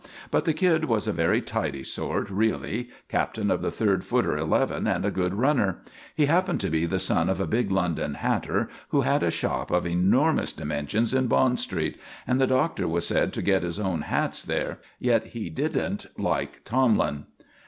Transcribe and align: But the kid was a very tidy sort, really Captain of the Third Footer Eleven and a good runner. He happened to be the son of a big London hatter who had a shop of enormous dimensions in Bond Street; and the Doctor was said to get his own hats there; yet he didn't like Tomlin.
But 0.31 0.45
the 0.45 0.53
kid 0.55 0.85
was 0.85 1.05
a 1.05 1.11
very 1.13 1.41
tidy 1.43 1.83
sort, 1.83 2.27
really 2.31 2.89
Captain 3.07 3.51
of 3.51 3.61
the 3.61 3.69
Third 3.69 4.03
Footer 4.03 4.35
Eleven 4.35 4.87
and 4.87 5.05
a 5.05 5.11
good 5.11 5.35
runner. 5.35 5.83
He 6.15 6.25
happened 6.25 6.59
to 6.61 6.71
be 6.71 6.87
the 6.87 6.97
son 6.97 7.29
of 7.29 7.39
a 7.39 7.45
big 7.45 7.69
London 7.69 8.15
hatter 8.15 8.67
who 8.89 9.01
had 9.01 9.21
a 9.21 9.29
shop 9.29 9.69
of 9.69 9.85
enormous 9.85 10.53
dimensions 10.53 11.13
in 11.13 11.27
Bond 11.27 11.59
Street; 11.59 11.99
and 12.25 12.41
the 12.41 12.47
Doctor 12.47 12.87
was 12.87 13.05
said 13.05 13.31
to 13.33 13.43
get 13.43 13.61
his 13.61 13.79
own 13.79 14.01
hats 14.01 14.41
there; 14.41 14.79
yet 14.97 15.23
he 15.37 15.51
didn't 15.51 16.07
like 16.17 16.63
Tomlin. 16.63 17.25